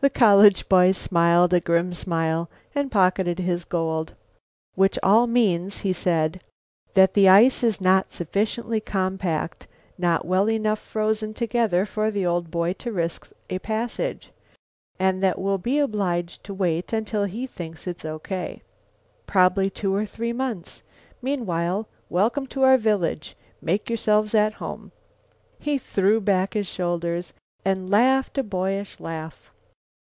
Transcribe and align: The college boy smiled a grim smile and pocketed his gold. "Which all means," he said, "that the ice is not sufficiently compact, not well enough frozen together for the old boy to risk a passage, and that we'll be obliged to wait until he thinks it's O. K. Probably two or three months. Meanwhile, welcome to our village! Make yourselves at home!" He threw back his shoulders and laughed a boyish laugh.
The 0.00 0.10
college 0.10 0.68
boy 0.68 0.92
smiled 0.92 1.52
a 1.52 1.58
grim 1.60 1.92
smile 1.92 2.48
and 2.72 2.88
pocketed 2.88 3.40
his 3.40 3.64
gold. 3.64 4.14
"Which 4.76 4.96
all 5.02 5.26
means," 5.26 5.78
he 5.80 5.92
said, 5.92 6.40
"that 6.94 7.14
the 7.14 7.28
ice 7.28 7.64
is 7.64 7.80
not 7.80 8.12
sufficiently 8.12 8.80
compact, 8.80 9.66
not 9.98 10.24
well 10.24 10.48
enough 10.48 10.78
frozen 10.78 11.34
together 11.34 11.84
for 11.84 12.12
the 12.12 12.24
old 12.24 12.48
boy 12.48 12.74
to 12.74 12.92
risk 12.92 13.32
a 13.50 13.58
passage, 13.58 14.30
and 15.00 15.20
that 15.20 15.36
we'll 15.36 15.58
be 15.58 15.80
obliged 15.80 16.44
to 16.44 16.54
wait 16.54 16.92
until 16.92 17.24
he 17.24 17.44
thinks 17.44 17.88
it's 17.88 18.04
O. 18.04 18.20
K. 18.20 18.62
Probably 19.26 19.68
two 19.68 19.92
or 19.92 20.06
three 20.06 20.32
months. 20.32 20.84
Meanwhile, 21.20 21.88
welcome 22.08 22.46
to 22.54 22.62
our 22.62 22.78
village! 22.78 23.36
Make 23.60 23.90
yourselves 23.90 24.32
at 24.32 24.54
home!" 24.54 24.92
He 25.58 25.76
threw 25.76 26.20
back 26.20 26.54
his 26.54 26.68
shoulders 26.68 27.32
and 27.64 27.90
laughed 27.90 28.38
a 28.38 28.44
boyish 28.44 29.00
laugh. 29.00 29.50